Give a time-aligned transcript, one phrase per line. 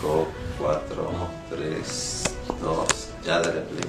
[0.00, 0.26] 5,
[0.58, 1.10] 4,
[1.50, 2.24] 3,
[2.62, 2.86] 2,
[3.26, 3.84] ya dale play.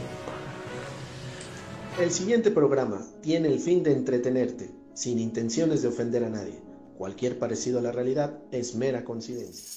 [1.99, 6.61] El siguiente programa tiene el fin de entretenerte, sin intenciones de ofender a nadie.
[6.97, 9.69] Cualquier parecido a la realidad es mera coincidencia.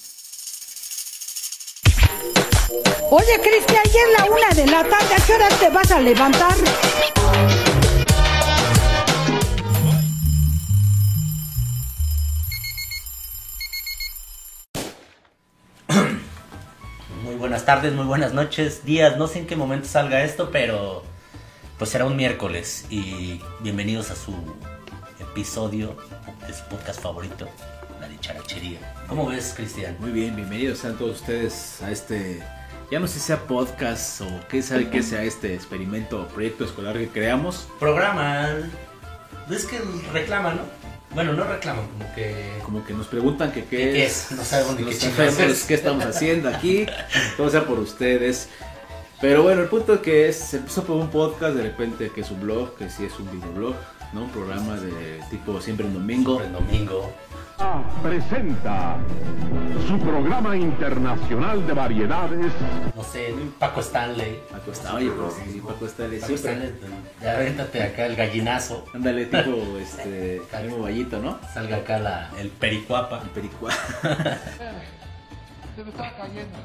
[3.11, 5.15] Oye, Cristian, ya es la una de la tarde.
[5.15, 6.55] ¿A qué hora te vas a levantar?
[17.65, 21.03] Buenas tardes, muy buenas noches, días, no sé en qué momento salga esto, pero
[21.79, 24.35] pues será un miércoles y bienvenidos a su
[25.19, 25.97] episodio
[26.47, 27.49] de su podcast favorito,
[28.03, 28.81] la dicharachería.
[29.09, 29.97] ¿Cómo ves, Cristian?
[29.99, 32.43] Muy bien, bienvenidos sean todos ustedes a este,
[32.91, 36.65] ya no sé si sea podcast o qué sabe que sea este experimento o proyecto
[36.65, 37.67] escolar que creamos.
[37.81, 38.47] Programa,
[39.49, 39.81] es que
[40.13, 40.84] reclaman, ¿no?
[41.15, 42.53] Bueno, no reclaman, como que...
[42.65, 44.33] Como que nos preguntan que qué, ¿Qué- qué es?
[44.33, 45.65] No sabemos ni qué chingados enfermos, es.
[45.65, 46.87] qué estamos haciendo aquí,
[47.37, 48.49] todo sea por ustedes.
[49.21, 52.23] Pero bueno, el punto es que es, se empezó por un podcast, de repente que
[52.23, 53.75] es un blog, que sí es un videoblog,
[54.13, 54.25] ¿no?
[54.25, 56.41] Un programa de tipo siempre en domingo.
[56.43, 57.13] El domingo.
[58.03, 58.97] Presenta
[59.87, 62.53] su programa internacional de variedades
[62.95, 64.41] No sé, Paco Stanley.
[64.51, 66.35] Paco oye, pues sí, Paco está Paco siempre.
[66.35, 66.73] Stanley,
[67.23, 68.87] ya avéntate acá el gallinazo.
[68.95, 71.39] Ándale, tipo, este, Jaime Vallito, ¿no?
[71.53, 73.21] Salga acá la, el pericuapa.
[73.23, 73.71] El pericua.
[73.73, 76.59] Se me está cayendo.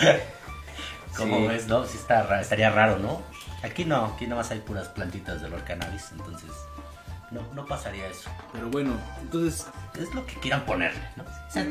[1.16, 1.46] ¿Cómo Sí.
[1.48, 1.84] ves, no?
[1.84, 3.22] Sí está estaría raro, ¿no?
[3.62, 6.50] Aquí no, aquí nomás hay puras plantitas de olor cannabis, entonces
[7.30, 8.30] no, no pasaría eso.
[8.52, 9.66] Pero bueno, entonces
[9.98, 11.22] Es lo que quieran ponerle, ¿no?
[11.22, 11.66] O sea,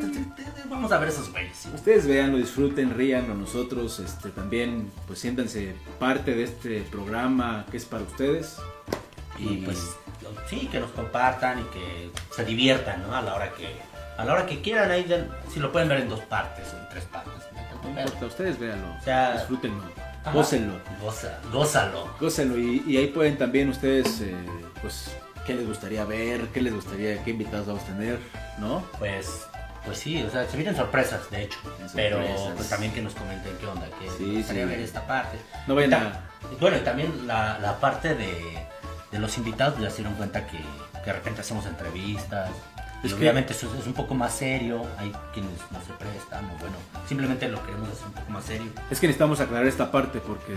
[0.69, 1.57] vamos a ver esos güeyes.
[1.57, 1.69] ¿sí?
[1.73, 7.65] ustedes vean, lo disfruten, rían, o nosotros este, también, pues siéntanse parte de este programa
[7.69, 8.57] que es para ustedes.
[9.37, 9.95] Y pues
[10.49, 13.15] sí, que nos compartan y que se diviertan, ¿no?
[13.15, 13.67] A la hora que
[14.17, 15.05] a la hora que quieran, ahí
[15.49, 17.33] si lo pueden ver en dos partes o en tres partes.
[17.53, 17.89] ¿no?
[17.89, 19.81] Importa, ustedes véanlo, O sea, disfrútenlo,
[20.21, 20.31] Ajá.
[20.31, 22.13] gócenlo, Goza, gózalo.
[22.19, 24.35] gócenlo y, y ahí pueden también ustedes, eh,
[24.81, 25.11] pues,
[25.45, 28.19] qué les gustaría ver, qué les gustaría, qué invitados vamos a tener,
[28.59, 28.83] ¿no?
[28.99, 29.45] Pues,
[29.85, 31.57] pues sí, o sea, se vienen sorpresas, de hecho.
[31.63, 31.91] Sorpresas.
[31.95, 32.19] Pero
[32.55, 34.69] pues también que nos comenten qué onda, que Sí, gustaría sí.
[34.69, 35.37] ver esta parte.
[35.67, 36.19] No vayan a...
[36.59, 38.59] Bueno, y también la, la parte de,
[39.11, 42.49] de los invitados, ya se dieron cuenta que, que de repente hacemos entrevistas.
[43.03, 46.49] Es que- obviamente eso es un poco más serio, hay quienes no se prestan, o
[46.59, 46.75] bueno,
[47.07, 48.71] simplemente lo queremos hacer un poco más serio.
[48.91, 50.53] Es que necesitamos aclarar esta parte porque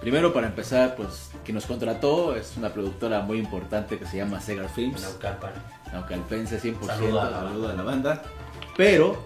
[0.00, 4.40] primero para empezar, pues quien nos contrató es una productora muy importante que se llama
[4.40, 5.52] Segar Films, Naucalpan.
[5.92, 8.22] Naucalpense 100%, Saludo a la saludo a la banda.
[8.76, 9.24] Pero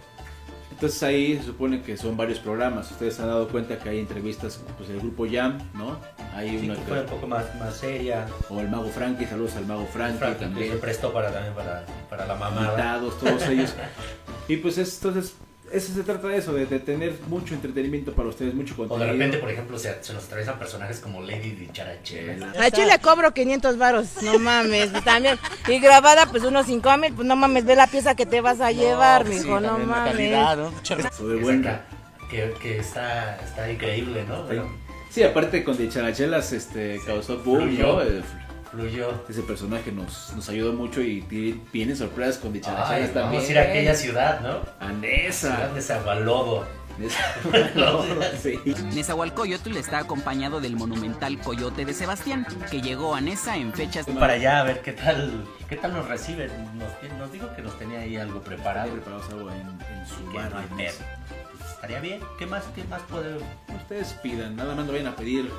[0.75, 2.91] entonces ahí se supone que son varios programas.
[2.91, 5.97] Ustedes han dado cuenta que hay entrevistas, pues el grupo Jam, ¿no?
[6.35, 8.27] Hay Sí, una que fue un poco más, más seria.
[8.49, 10.73] o el Mago Frankie, saludos al Mago Frankie, Frankie, que también.
[10.73, 12.67] se prestó para, también para, para la mamada.
[12.73, 13.75] invitados, todos ellos.
[14.49, 15.35] Y pues es- entonces
[15.73, 19.07] eso se trata de eso, de, de tener mucho entretenimiento para ustedes, mucho O contenido.
[19.07, 22.53] de repente, por ejemplo, se, se nos atraviesan personajes como Lady Dicharachela.
[22.59, 25.39] A Chile cobro 500 varos, no mames, pues, también.
[25.69, 28.61] Y grabada, pues unos 5 mil, pues no mames, ve la pieza que te vas
[28.61, 30.13] a llevar, pues sí, mijo, no mames.
[30.13, 30.73] calidad, ¿no?
[30.83, 31.85] Eso de Es buen- acá,
[32.31, 34.47] que, que está, está increíble, ¿no?
[34.47, 34.69] Pero
[35.11, 38.03] Sí, aparte con Dicharachelas este, causó boom, fluyó.
[38.03, 38.23] ¿no?
[38.73, 39.13] Fluyó.
[39.29, 41.21] Ese personaje nos, nos ayudó mucho y
[41.73, 43.43] vienen sorpresas con Ay, Dicharachelas vamos también.
[43.45, 44.49] a ir a aquella ciudad, ¿no?
[44.81, 45.69] A Ciudad Nesa.
[45.75, 46.67] de Zagualodo.
[48.43, 48.59] sí.
[48.95, 54.35] Nezahualcóyotl está acompañado del monumental Coyote de Sebastián, que llegó a Nesa en fechas para
[54.35, 56.51] allá a ver qué tal, qué tal nos reciben.
[56.79, 58.93] Nos, nos dijo que nos tenía ahí algo preparado.
[58.93, 60.53] Preparados algo en, en su Que bar.
[60.71, 60.77] no.
[60.77, 61.01] Pues
[61.71, 62.21] estaría bien.
[62.39, 63.37] ¿Qué más, qué más puede...?
[63.75, 65.51] Ustedes pidan, nada más no vayan a pedir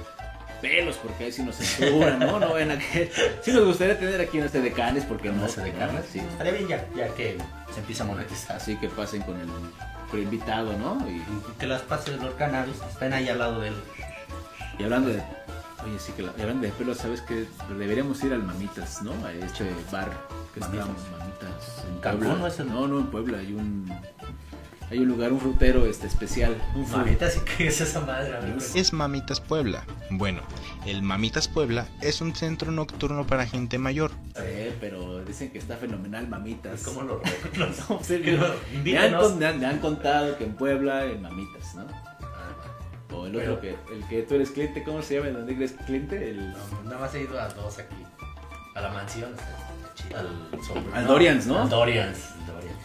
[0.63, 2.39] pelos porque ahí sí nos censuran, ¿no?
[2.39, 3.11] No vayan a que...
[3.43, 5.99] Sí nos gustaría tener aquí en este de canes porque no No se de carne.
[6.11, 6.19] Sí.
[6.19, 7.37] Estaría bien ya, ya que
[7.73, 8.55] se empieza a monetizar.
[8.55, 9.47] Así que pasen con el,
[10.09, 11.05] con el invitado, ¿no?
[11.07, 11.21] Y,
[11.59, 13.75] Que las pases los cannabis estén ahí al lado de él.
[14.79, 15.21] y hablando de...
[15.85, 17.45] Oye, sí que la- hablando de pelos, ¿sabes que
[17.77, 19.11] Deberíamos ir al Mamitas, ¿no?
[19.25, 20.09] A este bar
[20.53, 21.03] que está Mamitas.
[21.19, 21.83] Mamitas.
[21.89, 22.35] En Puebla.
[22.35, 23.93] ¿no es el- No, no, en Puebla hay un...
[24.93, 26.55] Hay un lugar, un frutero este especial.
[26.75, 28.31] Un fru- Mamita, sí que es esa madre,
[28.75, 29.83] es Mamitas Puebla?
[30.11, 30.41] Bueno,
[30.85, 34.11] el Mamitas Puebla es un centro nocturno para gente mayor.
[34.35, 36.83] Sí, pero dicen que está fenomenal Mamitas.
[36.83, 37.21] ¿Cómo lo
[37.57, 37.99] No,
[38.83, 41.87] me, han, me han- me han contado que en Puebla, en Mamitas, ¿no?
[43.17, 45.29] O el otro Pero- que, el que tú eres cliente, ¿cómo se llama?
[45.29, 46.29] ¿El donde eres cliente?
[46.29, 47.95] El, No, nada más he ido a dos aquí.
[48.75, 49.31] A la mansión.
[50.15, 50.27] Al,
[50.63, 51.61] sobre- Al Dorians, ¿no?
[51.63, 52.19] Al Dorians.
[52.45, 52.77] Dorians.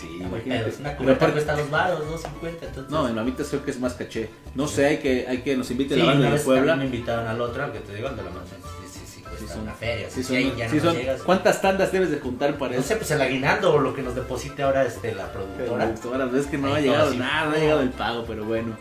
[0.00, 0.68] Sí, Pero imagínate.
[0.70, 2.66] es una cubeta cuesta dos baros, dos cincuenta.
[2.66, 2.90] Entonces...
[2.92, 4.28] no, en Mamitas creo que es más caché.
[4.54, 6.76] No sé, hay que, hay que nos invite Sí, la banda de Puebla.
[6.76, 8.60] me invitaron al otro, al que te digo, al de la mansión.
[8.62, 9.22] Sí, sí, sí.
[9.22, 10.10] cuesta cuesta Sí son- una feria.
[10.10, 11.22] Sí Sí, son- ya sí no son- llegas.
[11.22, 12.88] ¿Cuántas tandas debes de juntar para No eso?
[12.88, 15.84] sé, pues el aguinaldo o lo que nos deposite ahora este, la productora.
[15.86, 18.24] me gustó, ahora ves que no Ahí ha llegado nada, no ha llegado el pago,
[18.26, 18.76] pero bueno.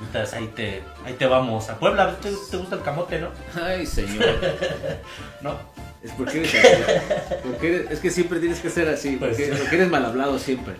[0.00, 1.68] Entonces ahí te, ahí te vamos.
[1.70, 3.28] A Puebla, ¿te, te gusta el camote, no?
[3.62, 4.24] Ay, señor.
[5.42, 5.56] No.
[6.02, 6.68] Es porque eres así.
[7.44, 9.16] Porque eres- es que siempre tienes que ser así.
[9.16, 10.74] Pues Porque, eres mal hablado siempre.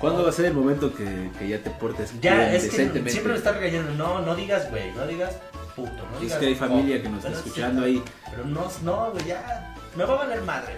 [0.00, 2.70] ¿Cuándo va a ser el momento que, que ya te portes Ya, es que
[3.10, 3.92] siempre me están regañando.
[3.92, 5.36] No, no digas, güey, no digas
[5.76, 5.92] puto.
[5.92, 8.02] No Es digas que hay familia que nos está sí, escuchando ahí.
[8.30, 9.74] Pero no, no, güey, ya.
[9.94, 10.74] Me va a valer madre.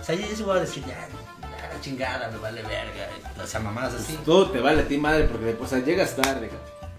[0.00, 0.94] O sea, yo sí voy a decir, ya,
[1.42, 3.08] ya la chingada, me vale verga.
[3.42, 4.16] O sea, mamadas así.
[4.24, 6.48] Todo te vale a ti, madre, porque o sea, llegas tarde.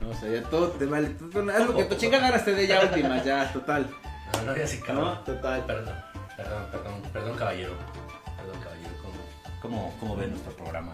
[0.02, 0.10] ¿no?
[0.10, 1.16] O sea, ya todo te vale.
[1.56, 3.90] Haz lo que tu chinga ganas te dé ya última, ya, total.
[4.34, 5.06] No, no, ya sí, cabrón.
[5.06, 5.66] No, total.
[5.66, 5.96] Perdón,
[6.38, 7.74] perdón, perdón, perdón, caballero.
[8.38, 8.90] Perdón, caballero.
[9.02, 9.18] ¿Cómo,
[9.62, 10.94] cómo, cómo ve nuestro programa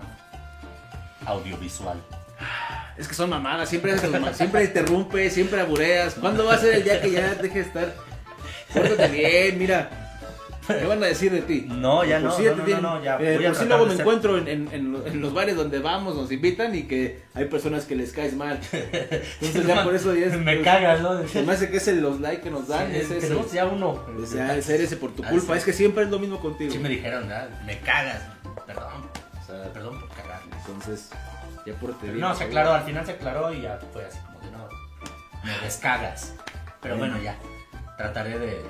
[1.26, 2.02] audiovisual?
[2.98, 3.98] Es que son mamadas, siempre,
[4.34, 6.16] siempre interrumpes, siempre abureas.
[6.16, 7.94] ¿Cuándo va a ser el día que ya deje de estar?
[8.74, 10.05] Pórtate bien, mira.
[10.68, 11.66] ¿Qué van a decir de ti?
[11.68, 13.90] No, ya Por no, si no, te no, ya eh, por si tratar luego de
[13.90, 16.84] me ser- encuentro en, en- en lo- en los bares donde vamos, nos invitan y
[16.84, 18.60] que hay personas que les caes mal.
[18.72, 20.34] Entonces ya por eso ya es...
[20.38, 21.28] Me pues, cagas, ¿no?
[21.28, 22.90] Se me hace que es el, los likes que nos dan.
[22.92, 23.28] Sí, es ese.
[23.28, 23.90] tenemos ya uno.
[24.22, 25.56] O sea, es ese por tu Ah, culpa.
[25.58, 26.72] Es que siempre es lo mismo contigo.
[26.72, 27.50] Sí me dijeron, ¿verdad?
[27.66, 28.22] me cagas.
[28.66, 29.10] Perdón.
[29.42, 30.42] O sea, perdón por cagar.
[30.68, 31.10] Entonces,
[31.66, 34.40] ya por Pero no, se aclaró, al final se aclaró y ya fue así como
[34.40, 34.68] que no,
[35.44, 36.34] me descagas.
[36.82, 37.36] Pero bueno, ya,
[37.98, 38.62] trataré de...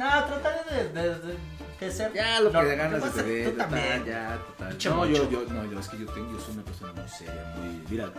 [0.00, 1.34] No, trataré de, de, de,
[1.78, 2.10] de ser...
[2.14, 4.04] Ya lo no, que de ganas de Tú total, también.
[4.06, 4.68] ya, total.
[4.70, 7.06] Pinche No, yo, yo, no, yo, es que yo tengo, yo soy una persona muy
[7.06, 8.10] seria, muy, mira,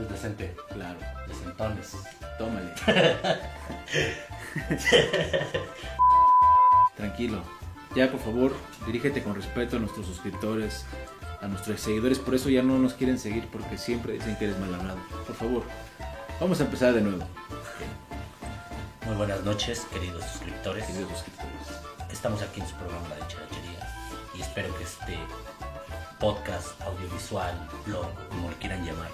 [0.00, 1.96] Es decente, claro, decentones.
[2.38, 2.70] tómale.
[6.96, 7.42] Tranquilo.
[7.96, 8.52] Ya, por favor,
[8.86, 10.84] dirígete con respeto a nuestros suscriptores,
[11.42, 12.20] a nuestros seguidores.
[12.20, 14.98] Por eso ya no nos quieren seguir porque siempre dicen que eres mal hablado.
[15.26, 15.62] Por favor,
[16.40, 17.24] vamos a empezar de nuevo.
[19.06, 20.84] Muy buenas noches, queridos suscriptores.
[20.86, 21.52] Queridos suscriptores.
[22.12, 23.88] Estamos aquí en su programa La Charachería
[24.34, 25.18] y espero que este
[26.18, 27.54] podcast, audiovisual,
[27.86, 29.08] blog, como lo quieran llamar,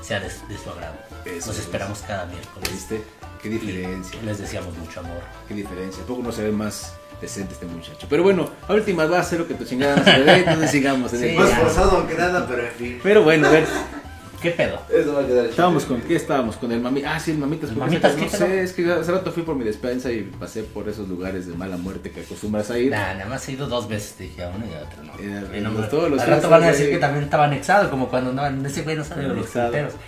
[0.00, 0.96] sea de, de su agrado.
[1.24, 1.64] Eso Nos es.
[1.64, 2.72] esperamos cada miércoles.
[2.72, 3.04] ¿Viste?
[3.42, 4.18] Qué diferencia.
[4.20, 5.20] Y les deseamos mucho amor.
[5.46, 6.02] Qué diferencia.
[6.04, 8.06] Poco no se ve más decente este muchacho.
[8.10, 11.12] Pero bueno, a últimas va a hacer lo que tu chingada se dé, entonces sigamos
[11.12, 13.00] en Sí, el Más forzado que nada, pero en fin.
[13.02, 13.66] Pero bueno, a ver,
[14.46, 14.78] ¿Qué pedo?
[14.90, 16.56] Eso va a quedar estábamos con, ¿qué estábamos?
[16.56, 17.12] Con el mamitas.
[17.14, 17.70] Ah, sí, el mamitas.
[17.70, 18.38] ¿El Mamitas qué No pedo?
[18.46, 21.54] sé, es que hace rato fui por mi despensa y pasé por esos lugares de
[21.54, 22.90] mala muerte que acostumbras a ir.
[22.90, 25.12] Nah, nada más he ido dos veces, dije a uno y a otro, no.
[25.18, 26.92] Eh, Y no los- me- todos los al rato van a decir ahí.
[26.92, 29.46] que también estaba anexado, como cuando andaban, ese güey no sabe de los.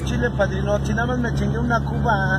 [0.05, 2.39] Chile, padrino, si nada más me chingué una cuba,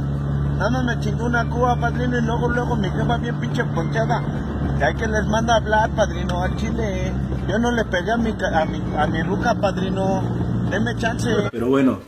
[0.57, 4.23] nada más me chingué una cuba, padrino, y luego, luego mi jefa bien pinche ponchada.
[4.79, 7.11] Ya que les manda a hablar, padrino, al chile.
[7.49, 10.21] Yo no le pegué a mi, ca- a mi, a mi ruca, padrino.
[10.69, 11.27] Deme chance.
[11.51, 11.99] Pero bueno,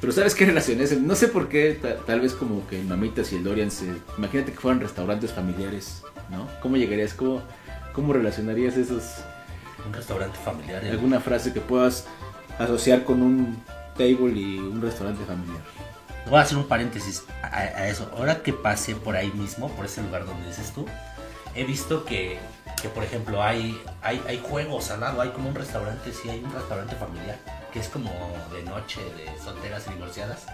[0.00, 0.98] pero ¿sabes qué relación es?
[1.00, 3.92] No sé por qué, ta- tal vez como que el Mamitas y el Dorian se...
[4.18, 6.48] Imagínate que fueran restaurantes familiares, ¿no?
[6.60, 7.14] ¿Cómo llegarías?
[7.14, 7.42] ¿Cómo,
[7.92, 9.04] cómo relacionarías esos...
[9.86, 10.84] Un restaurante familiar.
[10.84, 10.90] ¿eh?
[10.90, 12.06] alguna frase que puedas
[12.58, 13.60] asociar con un
[13.98, 15.60] table y un restaurante familiar?
[16.30, 18.08] Voy a hacer un paréntesis a, a eso.
[18.16, 20.86] Ahora que pasé por ahí mismo, por ese lugar donde dices tú,
[21.54, 22.38] he visto que,
[22.80, 26.42] que, por ejemplo, hay, hay, hay juegos al lado, hay como un restaurante, sí, hay
[26.44, 27.36] un restaurante familiar,
[27.72, 28.10] que es como
[28.54, 30.46] de noche, de solteras y divorciadas.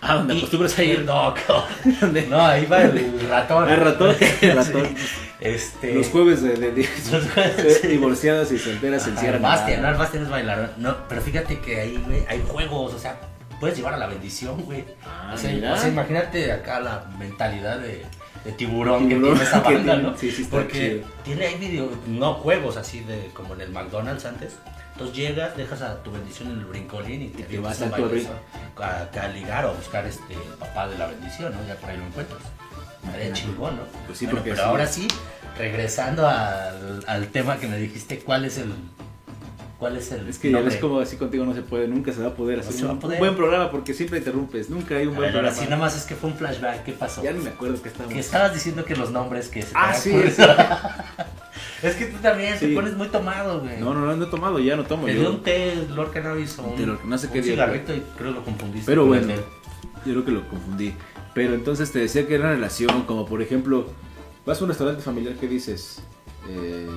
[0.00, 1.00] Ah, donde Y- acostumbras a ir.
[1.04, 1.34] No,
[2.28, 3.68] no, ahí va el ratón.
[3.68, 4.86] El ratón, el ratón.
[4.96, 5.04] Sí.
[5.40, 5.94] Este...
[5.94, 7.86] Los jueves de, de- de- Los jueves, sí.
[7.88, 9.42] divorciadas y solteras se Ajá, encierran.
[9.44, 10.74] el Bastian, no, el Bastian es bailar.
[10.78, 13.16] No, pero fíjate que ahí, güey, hay juegos, o sea,
[13.60, 14.84] puedes llevar a la bendición, güey.
[15.04, 15.74] Ah, o, sea, mira.
[15.74, 18.04] o sea, imagínate acá la mentalidad de,
[18.44, 20.16] de tiburón, Tiburón que tiene esa banda, ¿no?
[20.16, 21.08] sí, sí está Porque chido.
[21.24, 24.54] tiene ahí video, no juegos así de como en el McDonald's antes.
[24.92, 28.26] Entonces llegas, dejas a tu bendición en el brincolín y te, te vas a baile
[28.80, 31.58] a, a ligar o a buscar este papá de la bendición, ¿no?
[31.68, 32.40] Ya por ahí lo encuentras.
[33.04, 33.82] Estaría chingón, ¿no?
[34.06, 34.62] Pues sí, Bueno, pero sí.
[34.62, 35.08] ahora sí,
[35.56, 38.72] regresando al, al tema que me dijiste, ¿cuál es el
[39.78, 42.20] cuál es el Es que ya ves como así contigo no se puede, nunca se
[42.20, 43.18] va a poder hacer se va un, a poder.
[43.18, 45.56] buen programa porque siempre interrumpes, nunca hay un A buen ver, ahora programa.
[45.56, 47.22] sí, nada más es que fue un flashback, ¿qué pasó?
[47.22, 48.12] Ya no me acuerdo que estábamos.
[48.14, 50.46] Que estabas diciendo que los nombres que se Ah, sí, ocurrido.
[51.82, 52.66] es que tú también Sí.
[52.68, 53.78] te pones muy tomado, güey.
[53.80, 55.06] No, no, no, no he tomado, ya no tomo.
[55.06, 55.20] Te yo.
[55.20, 58.00] dio un té, Lord Cannabis o Un un, no sé qué un dio, cigarrito y
[58.16, 58.86] creo que lo confundiste.
[58.90, 59.32] Pero bueno,
[60.04, 60.92] yo creo que lo confundí.
[61.34, 63.86] Pero entonces te decía que era una relación, como por ejemplo,
[64.44, 66.00] vas a un restaurante familiar que dices,
[66.48, 66.88] eh,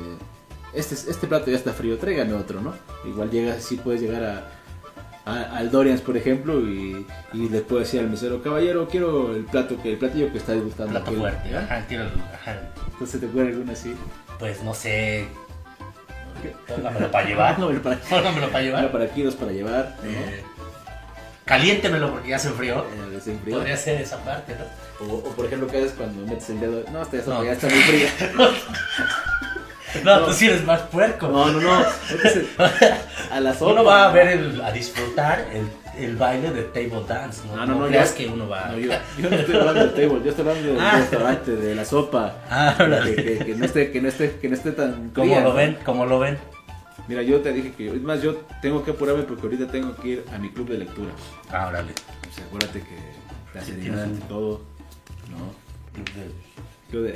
[0.73, 2.73] este, este plato ya está frío, tráigame otro, ¿no?
[3.05, 7.87] Igual llegas así, puedes llegar a, a- al Dorians, por ejemplo, y, y le puedes
[7.87, 10.91] decir al mesero, caballero, quiero el plato que el platillo que está gustando.
[10.91, 11.19] plato aquí".
[11.19, 11.55] fuerte.
[11.55, 11.59] ¿Ah?
[11.63, 12.55] Ajá, quiero ajá.
[12.93, 13.95] Entonces te ocurre alguna así.
[14.39, 15.27] Pues no sé.
[16.67, 17.55] Póngamelo para llevar.
[17.57, 18.91] Póngamelo para- Póngamelo para llevar.
[18.91, 19.95] Para aquí, dos para llevar.
[20.03, 20.09] ¿no?
[20.09, 20.43] Eh,
[21.45, 22.79] Caliéntemelo porque ya se enfrió.
[23.11, 23.57] Eh, se enfrió.
[23.57, 25.05] Podría ser esa parte, ¿no?
[25.05, 26.83] O, o, por ejemplo, ¿qué haces cuando metes el dedo?
[26.91, 27.43] No, esta sopa No.
[27.43, 28.09] ya está muy fría.
[30.03, 30.25] No, No.
[30.27, 31.27] tú sí eres más puerco.
[31.27, 31.85] No, no, no.
[32.09, 32.45] Entonces,
[33.31, 33.71] a la sopa.
[33.73, 35.67] Uno va a ver, el, a disfrutar el,
[36.03, 37.41] el baile de table dance.
[37.47, 39.79] No, No, no, no, creas yo- que uno va No, yo, yo no estoy hablando
[39.87, 40.91] del table, yo estoy hablando del Ah.
[40.97, 42.35] restaurante, de la sopa.
[42.49, 45.41] Ah, que, que, que no esté, que no esté, que no esté tan Como fría,
[45.41, 46.37] lo ven, como lo ven.
[47.07, 50.07] Mira, yo te dije que es más, yo tengo que apurarme porque ahorita tengo que
[50.07, 51.09] ir a mi club de lectura.
[51.51, 51.91] Ah, órale.
[52.33, 52.95] Sea, acuérdate que
[53.53, 54.61] la Sí, seriedad y todo,
[55.29, 55.61] ¿no?
[56.89, 57.15] Club de,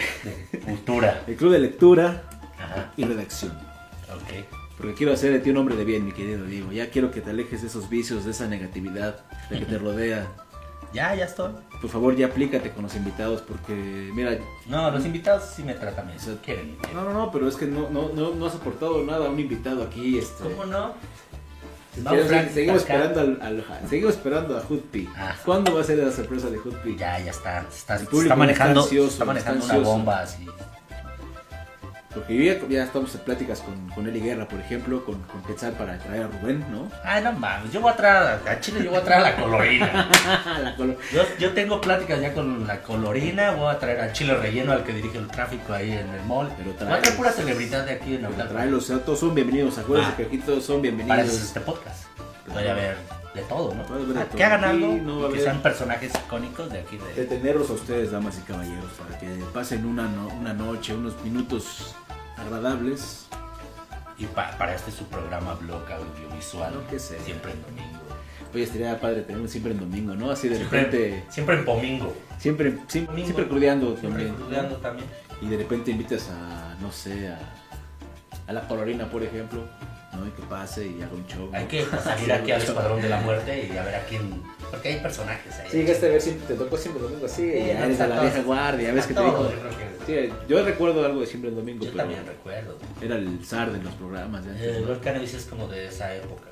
[0.66, 1.22] Cultura.
[1.28, 2.24] el club de lectura
[2.66, 2.92] Ajá.
[2.98, 3.52] y redacción.
[4.14, 4.46] Ok.
[4.78, 6.72] Porque quiero hacer de ti un hombre de bien, mi querido Diego.
[6.72, 9.20] Ya quiero que te alejes de esos vicios, de esa negatividad,
[9.50, 10.28] de que te rodea.
[10.94, 11.52] Ya, ya estoy.
[11.82, 13.74] Por favor, ya aplícate con los invitados porque,
[14.16, 16.18] mira, No, los invitados sí me tratan bien.
[16.42, 16.78] Quieren.
[16.78, 16.96] quieren.
[16.96, 19.38] No, no, no, pero es que no, no, no, no has aportado nada a un
[19.38, 20.18] invitado aquí.
[20.18, 20.44] Este.
[20.46, 20.94] ¿Cómo no?
[21.98, 25.10] Vamos a- seguimos esperando al, al- seguimos esperando a Hoodpie.
[25.18, 25.36] Ah.
[25.44, 26.96] ¿Cuándo va a ser la sorpresa de Hoodpie?
[26.96, 27.66] Ya, ya está.
[27.68, 30.46] Está, El público está manejando, está ansioso, está manejando está una bomba así.
[32.16, 35.74] Porque ya, ya estamos en pláticas con, con Eli Guerra, por ejemplo, con, con Quetzal
[35.74, 36.90] para traer a Rubén, ¿no?
[37.04, 37.72] Ay, no mames.
[37.74, 40.10] Yo voy a traer a, a Chile, yo voy a traer a la colorina.
[40.64, 43.52] La colo- Yo, yo tengo pláticas ya con la colorina.
[43.52, 46.50] Voy a traer a Chile Relleno, al que dirige el tráfico ahí en el mall.
[46.58, 48.48] Pero voy a traer trae- pura celebridad de aquí en para Autla.
[48.50, 49.78] traerlos, o sea, todos son bienvenidos.
[49.78, 50.18] Acuérdense Ah.
[50.18, 51.34] que aquí todos son Para bienvenidos.
[51.42, 52.06] este podcast.
[52.54, 52.96] Voy a ver
[53.34, 53.84] de todo, ¿no?
[53.94, 54.38] Ver de Ah, todo.
[54.38, 57.26] Que hagan algo no que sean personajes icónicos de aquí De de...
[57.26, 61.96] tenerlos a ustedes, damas y caballeros, para que pasen una, no- una noche, unos minutos
[62.38, 63.28] agradables.
[64.18, 66.74] Y pa- para este su programa blog audiovisual.
[66.74, 67.20] No, qué sé.
[67.20, 68.00] Siempre en domingo.
[68.54, 70.32] Oye, estaría padre tener un siempre en domingo, ¿no?
[70.32, 72.16] Así de Siempre, repente, siempre en domingo.
[72.40, 73.26] siempre, siempre, Domingo.
[73.26, 74.36] siempre crudeando Siempre también.
[74.36, 75.08] crudeando también.
[75.42, 77.38] Y de repente invitas a, no sé, a,
[78.48, 79.62] a la colorina, por ejemplo,
[80.14, 80.26] ¿no?
[80.26, 81.50] Y que pase y haga un show.
[81.54, 81.68] Hay ¿no?
[81.70, 84.42] que salir aquí al Escuadrón de la Muerte y a ver a quién...
[84.72, 85.68] Porque hay personajes ahí.
[85.70, 88.22] Sí, llegaste a ver siempre, te tocó siempre domingo así, Sí, ya eres de la
[88.22, 89.50] vieja guardia, ves que te dijo.
[90.06, 92.78] Sí, yo recuerdo algo de siempre el domingo, Yo pero también recuerdo.
[93.02, 94.66] era el zar de los programas de antes.
[94.68, 94.88] Eh, ¿no?
[94.90, 96.50] Lord Cannabis es como de esa época.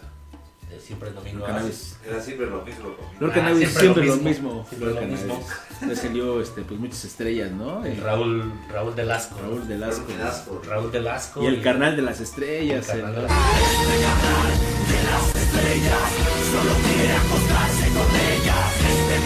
[0.70, 1.40] De siempre el domingo.
[1.40, 1.98] Lord Cannabis.
[2.04, 2.84] Era siempre lo mismo.
[2.84, 3.14] lo mismo.
[3.20, 4.50] Lord Ah, Cannabis siempre siempre, lo lo mismo.
[4.50, 4.66] mismo.
[4.70, 5.34] Siempre Lord lo mismo.
[5.48, 5.88] Cannabis.
[5.88, 7.86] Le salió este, pues, muchas estrellas, ¿no?
[7.86, 9.40] Y El Raúl, Raúl Delasco.
[9.40, 10.06] Raúl Velasco.
[10.08, 10.62] Velasco.
[10.68, 11.44] Raúl Delasco.
[11.44, 12.90] Y el carnal de las estrellas.
[12.90, 13.32] El carnal de las-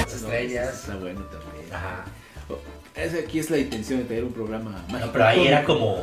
[0.04, 0.74] Las estrellas.
[0.82, 1.74] Está bueno también.
[1.74, 2.06] Ajá.
[2.96, 5.06] Esa aquí es la intención de tener un programa mágico.
[5.08, 5.98] No, pero ahí era como.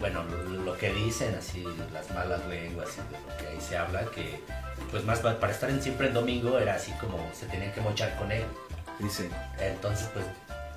[0.00, 0.22] Bueno,
[0.64, 4.40] lo- que dicen, así, las malas lenguas y de lo que ahí se habla, que
[4.90, 7.80] pues más pa- para estar en siempre en domingo era así como se tenían que
[7.80, 8.42] mochar con él.
[8.98, 9.28] Dice.
[9.60, 10.24] Entonces, pues.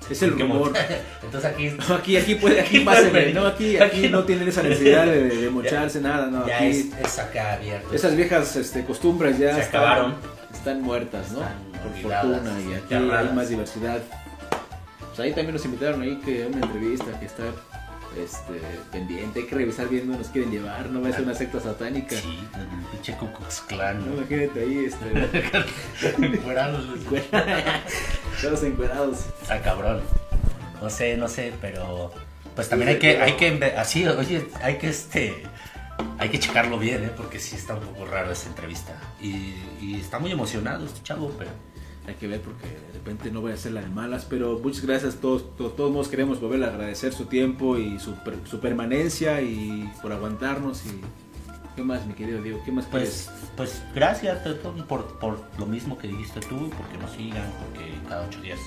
[0.08, 0.72] Es el rumor.
[1.24, 1.70] Entonces aquí.
[1.88, 5.50] No, aquí, aquí puede, aquí Aquí no, aquí, aquí no tienen esa necesidad de, de
[5.50, 7.92] mocharse nada, no, ya aquí es, es acá abierto.
[7.94, 10.14] esas viejas este, costumbres ya Se acabaron.
[10.66, 11.42] Están muertas, ¿no?
[11.42, 14.00] Están Por olvidadas, fortuna y aquí hay más diversidad.
[14.98, 17.44] Pues ahí también nos invitaron ahí que una entrevista que está
[18.20, 21.34] este, pendiente, hay que revisar bien dónde nos quieren llevar, no va a ser una
[21.34, 22.16] secta satánica.
[22.16, 26.84] Sí, el pinche Ku Klux Klan, No, imagínate ahí, este, Encuerados,
[28.42, 29.18] todos encuerados.
[29.42, 30.00] Está cabrón.
[30.82, 32.12] No sé, no sé, pero
[32.56, 35.44] pues también hay que, hay que, así, oye, hay que este,
[36.18, 37.10] hay que checarlo bien, ¿eh?
[37.16, 38.98] porque sí está un poco raro esa entrevista.
[39.20, 41.50] Y, y está muy emocionado este chavo, pero
[42.06, 44.84] Hay que ver porque de repente no voy a hacer la de malas, pero muchas
[44.84, 48.14] gracias a todos, todos, todos modos queremos volver a agradecer su tiempo y su,
[48.48, 51.00] su permanencia y por aguantarnos y
[51.74, 52.60] ¿qué más mi querido Diego?
[52.64, 54.38] ¿Qué más pues, pues gracias
[54.88, 58.58] por, por lo mismo que dijiste tú, porque nos sigan, porque cada ocho días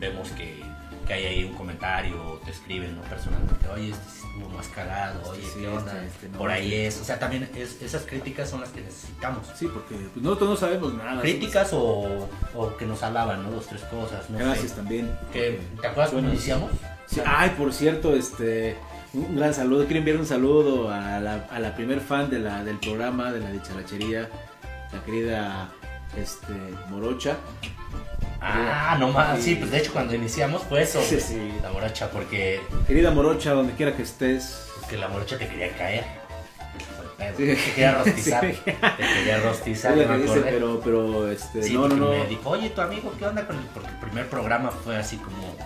[0.00, 0.62] vemos que,
[1.06, 3.02] que hay ahí un comentario, o te escriben ¿no?
[3.02, 5.92] personalmente, oye, este sí estuvo más cagado, oye, sí, ¿qué onda?
[5.92, 8.70] este, este no, por ahí este- es, o sea, también es- esas críticas son las
[8.70, 9.46] que necesitamos.
[9.54, 11.20] Sí, porque pues, nosotros no sabemos nada.
[11.22, 13.50] Críticas o, o que nos alaban, ¿no?
[13.50, 14.76] Dos, tres cosas, no Gracias sé.
[14.76, 15.16] también.
[15.32, 16.72] Que, ¿Te acuerdas cuando iniciamos?
[17.06, 18.76] Sí, ay, por cierto, este,
[19.14, 19.84] un gran saludo.
[19.84, 23.40] Quiero enviar un saludo a la, a la primer fan de la, del programa, de
[23.40, 24.28] la dicharachería,
[24.92, 25.68] la querida
[26.16, 26.52] este,
[26.88, 27.36] Morocha.
[28.40, 29.40] Ah, no más.
[29.40, 31.00] Sí, pues de hecho cuando iniciamos fue eso.
[31.02, 31.52] Sí, sí.
[31.62, 34.68] La morocha, porque, Querida Morocha, donde quiera que estés.
[34.80, 36.04] porque la morocha te quería caer.
[37.36, 37.46] Sí.
[37.46, 38.44] Te quería rostizar.
[38.44, 38.58] Sí.
[38.64, 38.74] Te
[39.14, 39.94] quería rostizar.
[39.94, 42.10] Que dice, pero, pero, este, no, no, no.
[42.10, 43.62] Me dijo, oye, tu amigo, ¿qué onda con el?
[43.64, 45.56] Porque el primer programa fue así como,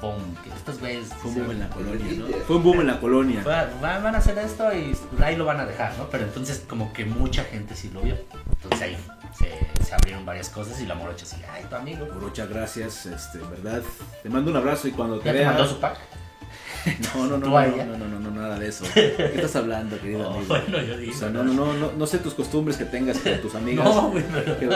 [0.00, 0.34] boom.
[0.42, 1.08] Que estos güeyes.
[1.14, 2.26] Fue un boom en la colonia, ¿no?
[2.46, 3.42] Fue un boom en la colonia.
[3.46, 6.08] Va- va- van a hacer esto y ahí lo van a dejar, ¿no?
[6.10, 8.16] Pero entonces como que mucha gente sí lo vio.
[8.62, 8.96] Entonces ahí
[9.36, 12.06] se, se abrieron varias cosas y la morocha así, ay, tu amigo.
[12.14, 13.82] Morocha, gracias, este, verdad.
[14.22, 15.98] Te mando un abrazo y cuando te ¿Ya te mandó su pack?
[17.16, 18.84] No, no, no, ¿Tú no, no, no, nada de eso.
[18.94, 20.46] ¿Qué estás hablando, querido No, amigo?
[20.46, 21.42] bueno, yo digo, O sea, ¿no?
[21.42, 23.84] no, no, no, sé tus costumbres que tengas con tus amigas.
[23.84, 24.66] No, güey, pero- Que,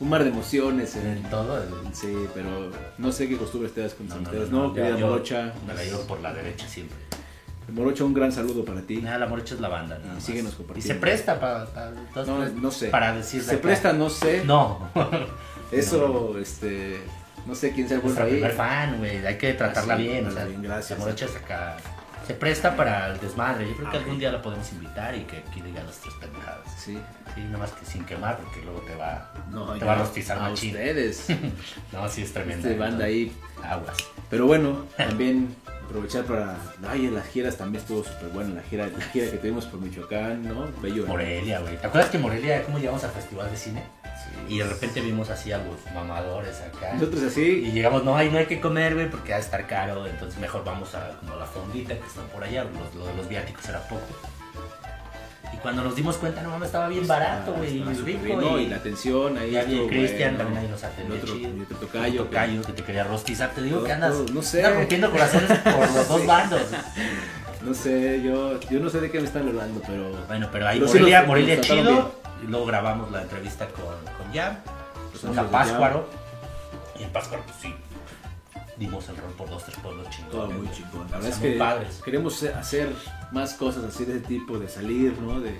[0.00, 0.94] un mar de emociones.
[0.96, 1.00] eh.
[1.22, 1.62] En todo.
[1.62, 4.50] el- Sí, pero no sé qué costumbres te das con No, no, ustedes.
[4.50, 5.52] no, No, yo- Morocha.
[5.66, 6.96] Me la llevo por la derecha siempre.
[7.72, 8.96] Morocha, un gran saludo para ti.
[8.96, 9.98] Nada, la morocha es la banda.
[9.98, 10.24] nada más.
[10.24, 10.94] síguenos Y compartiendo.
[10.94, 11.66] se presta para.
[12.26, 12.88] No, no sé.
[12.88, 13.42] Para decir.
[13.42, 14.42] Se presta, no sé.
[14.46, 14.88] No.
[15.72, 16.98] Eso, este.
[17.46, 18.30] No sé quién sea el ahí.
[18.32, 19.24] primer fan, güey.
[19.26, 20.26] Hay que tratarla Ah, sí, bien.
[20.26, 20.98] O sea, bien, gracias.
[20.98, 21.76] La morocha es acá.
[22.28, 23.66] Se presta para el desmadre.
[23.66, 26.70] Yo creo que algún día la podemos invitar y que aquí diga las tres pendejadas.
[26.76, 26.98] Sí.
[27.34, 30.36] Sí, nada más que sin quemar, porque luego te va, No, te va a rostizar
[30.38, 30.72] a machín.
[30.72, 31.26] ustedes.
[31.92, 32.68] no, sí es tremenda.
[32.68, 33.32] Este banda ahí.
[33.64, 33.96] Aguas.
[34.28, 35.56] Pero bueno, también
[35.86, 36.56] aprovechar para.
[36.86, 38.56] Ay, en las giras también estuvo súper buena.
[38.56, 40.68] La gira, la gira que tuvimos por Michoacán, ¿no?
[40.82, 41.06] Bello.
[41.06, 41.78] Morelia, güey.
[41.78, 43.82] ¿Te acuerdas que Morelia, cómo llegamos al festival de cine?
[44.48, 46.94] Y de repente vimos así a los mamadores acá.
[46.94, 47.42] Nosotros así.
[47.66, 50.06] Y llegamos, no, ahí no hay que comer, güey, porque va a estar caro.
[50.06, 52.64] Entonces mejor vamos a, como a la fondita que está por allá.
[52.64, 54.06] Los, lo de los viáticos era poco.
[55.52, 57.78] Y cuando nos dimos cuenta, no mames, estaba bien barato, güey.
[57.78, 58.22] Súper rico.
[58.22, 58.58] bien, ¿no?
[58.58, 59.50] y, Y la atención ahí.
[59.50, 60.38] y había estuvo Cristian, bueno.
[60.44, 62.18] también ahí nos atendió El otro, el otro tocayo.
[62.22, 63.50] Tu tocayo que te quería rostizar.
[63.54, 64.58] Te digo Todo, que andas, no sé.
[64.58, 66.26] andas rompiendo corazones por los dos Sí.
[66.26, 66.62] bandos.
[67.62, 70.10] No sé, yo, yo no sé de qué me están hablando, pero.
[70.26, 72.14] Bueno, pero ahí Pero sí Morelia, nos- Morelia nos trataron chido.
[72.40, 73.84] Y luego grabamos la entrevista con
[74.32, 74.56] Jam.
[75.12, 76.08] Los Fuimos a amigos de Páscuaro.
[76.98, 77.74] Y en Páscuaro, pues sí.
[78.76, 80.32] Dimos el rol por dos, tres pueblos chingones.
[80.32, 81.06] Todo muy chingón.
[81.10, 82.00] La verdad es que padres.
[82.04, 82.92] queremos hacer
[83.32, 85.40] más cosas así de ese tipo, de salir, ¿no?
[85.40, 85.56] De,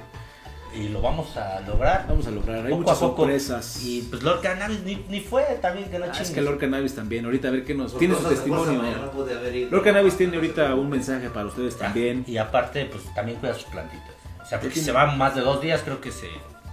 [0.72, 2.06] Y lo vamos a lograr.
[2.08, 2.58] vamos a lograr.
[2.64, 3.16] Hay poco muchas a poco.
[3.22, 3.82] sorpresas.
[3.82, 6.94] Y pues Lord Cannabis ni, ni fue también que no Ah, es que Lord Cannabis
[6.94, 7.25] también.
[7.25, 7.90] Ahorita a ver qué nos.
[7.92, 8.80] Por Tiene su testimonio.
[8.82, 9.70] no pude haber ido.
[9.72, 12.22] Lord Cannabis tiene ahorita un mensaje para ustedes también.
[12.26, 14.10] Y aparte, pues también cuida sus plantitas.
[14.40, 16.28] O sea, porque si se van más de dos días, creo que se...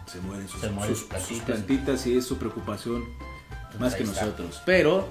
[0.06, 1.46] Se mueren sus, Se mueren sus- sus sus plantitas.
[1.46, 3.04] plantitas y es su preocupación
[3.80, 4.24] más ahí que está.
[4.26, 4.62] nosotros.
[4.66, 5.08] Pero,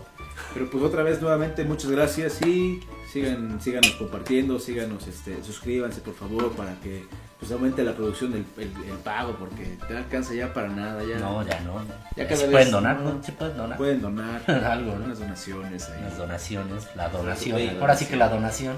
[0.55, 2.81] pero pues otra vez nuevamente muchas gracias y
[3.13, 7.05] sigan, síganos compartiendo, síganos, este, suscríbanse por favor para que
[7.39, 11.19] pues aumente la producción del el, el pago porque te alcanza ya para nada ya.
[11.19, 11.83] No, ya no.
[12.17, 13.23] Ya cada se vez- pueden donar, no.
[13.23, 13.77] Sí pueden donar.
[13.77, 15.05] Pueden donar Algo, ¿no?
[15.05, 16.01] unas donaciones ahí.
[16.03, 17.57] Las donaciones, la donación.
[17.57, 18.77] Oye, Ahora sí que la donación.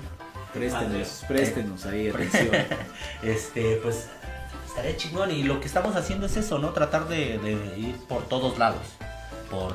[0.53, 2.49] Préstenos, préstenos ahí atención.
[3.23, 4.09] Este, pues
[4.77, 5.31] estaría chingón.
[5.31, 6.71] Y lo que estamos haciendo es eso, ¿no?
[6.71, 8.83] Tratar de, de ir por todos lados.
[9.51, 9.75] Por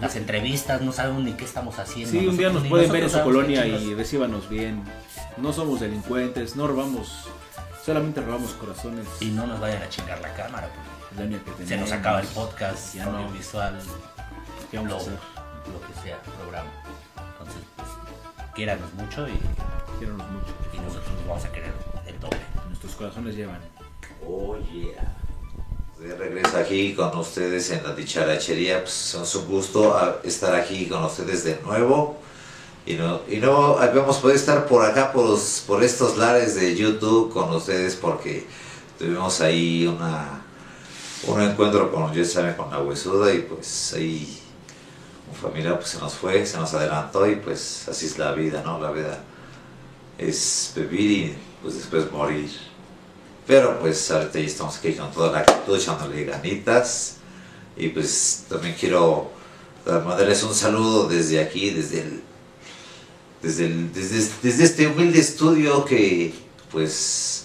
[0.00, 2.10] las entrevistas, no sabemos ni qué estamos haciendo.
[2.18, 4.82] Sí, un día nos pueden ver en su colonia y recíbanos bien.
[5.36, 7.26] No somos delincuentes, no robamos,
[7.84, 9.06] solamente robamos corazones.
[9.20, 10.68] Y no nos vayan a chingar la cámara.
[11.14, 13.18] porque la que se nos acaba el podcast, Ya no.
[13.18, 13.78] audiovisual,
[14.70, 16.70] ¿Qué vamos a lo, lo que sea, programa.
[17.32, 17.88] Entonces, pues,
[18.54, 19.32] quiéranos mucho y,
[19.98, 20.54] Quiéranos mucho.
[20.72, 21.72] y nosotros nos vamos a querer
[22.06, 22.38] el doble.
[22.68, 23.60] Nuestros corazones llevan.
[24.26, 25.16] Oh yeah.
[25.98, 28.80] De regreso aquí con ustedes en la dicharachería.
[28.80, 32.18] Pues es un gusto ah, estar aquí con ustedes de nuevo.
[32.84, 37.32] Y no, y no habíamos podido estar por acá, por, por estos lares de YouTube
[37.32, 38.44] con ustedes porque
[38.98, 40.42] tuvimos ahí una,
[41.28, 44.40] un encuentro con, ya saben, con la huesuda y pues ahí
[45.30, 48.62] un familiar pues se nos fue, se nos adelantó y pues así es la vida,
[48.64, 48.80] ¿no?
[48.80, 49.22] La vida
[50.18, 52.50] es vivir y pues después morir.
[53.46, 57.16] Pero pues ahorita ya estamos aquí con toda la actitud, echándole ganitas.
[57.76, 59.30] Y pues también quiero
[59.84, 62.20] dar- mandarles un saludo desde aquí, desde
[63.42, 63.68] desde,
[64.42, 66.32] desde este humilde estudio que
[66.70, 67.44] pues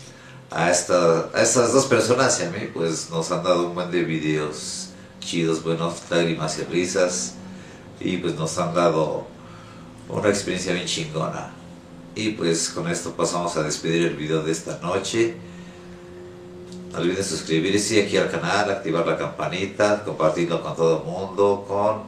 [0.51, 3.89] a, esta, a estas dos personas y a mí pues nos han dado un buen
[3.89, 7.33] de videos chidos, buenos, lágrimas y risas.
[7.99, 9.25] Y pues nos han dado
[10.07, 11.51] una experiencia bien chingona.
[12.15, 15.35] Y pues con esto pasamos a despedir el video de esta noche.
[16.91, 22.03] No olviden suscribirse aquí al canal, activar la campanita, compartirlo con todo el mundo, con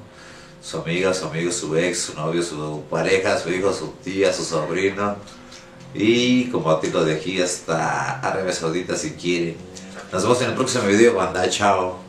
[0.61, 4.43] su amiga, su amigo, su ex, su novio, su pareja, su hijo, su tía, su
[4.43, 5.15] sobrino.
[5.93, 9.57] Y compartirlo de aquí hasta Arabia Saudita si quieren.
[10.11, 11.49] Nos vemos en el próximo video, banda.
[11.49, 11.99] Chao.